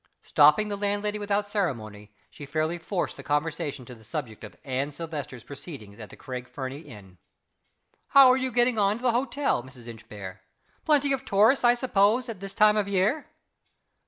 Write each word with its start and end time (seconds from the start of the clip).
Stopping 0.23 0.67
the 0.69 0.77
landlady 0.77 1.19
without 1.19 1.45
ceremony, 1.45 2.11
she 2.31 2.47
fairly 2.47 2.79
forced 2.79 3.17
the 3.17 3.21
conversation 3.21 3.85
to 3.85 3.93
the 3.93 4.03
subject 4.03 4.43
of 4.43 4.55
Anne 4.63 4.91
Silvester's 4.91 5.43
proceedings 5.43 5.99
at 5.99 6.09
the 6.09 6.15
Craig 6.15 6.49
Fernie 6.49 6.79
inn. 6.79 7.19
"How 8.07 8.27
are 8.31 8.35
you 8.35 8.51
getting 8.51 8.79
on 8.79 8.95
at 8.95 9.03
the 9.03 9.11
hotel, 9.11 9.61
Mrs. 9.61 9.85
Inchbare? 9.87 10.41
Plenty 10.85 11.13
of 11.13 11.23
tourists, 11.23 11.63
I 11.63 11.75
suppose, 11.75 12.29
at 12.29 12.39
this 12.39 12.55
time 12.55 12.77
of 12.77 12.87
year?" 12.87 13.27